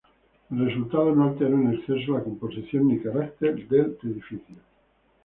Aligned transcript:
El 0.49 0.65
resultado 0.65 1.13
no 1.13 1.25
alteró 1.25 1.53
en 1.53 1.73
exceso 1.75 2.13
la 2.13 2.23
composición 2.23 2.87
ni 2.87 2.97
carácter 2.97 3.67
del 3.67 3.99
edificio. 4.01 4.55